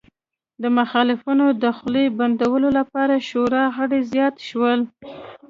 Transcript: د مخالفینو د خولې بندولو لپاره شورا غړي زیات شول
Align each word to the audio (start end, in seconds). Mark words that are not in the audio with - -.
د 0.61 0.63
مخالفینو 0.77 1.47
د 1.63 1.63
خولې 1.77 2.05
بندولو 2.17 2.69
لپاره 2.79 3.15
شورا 3.29 3.63
غړي 3.75 3.99
زیات 4.11 4.35
شول 4.47 4.79